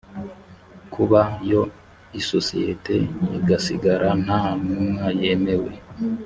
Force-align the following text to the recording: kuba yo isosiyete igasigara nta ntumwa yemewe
kuba 0.93 1.21
yo 1.51 1.61
isosiyete 2.19 2.95
igasigara 3.37 4.09
nta 4.23 4.41
ntumwa 4.61 5.05
yemewe 5.21 5.73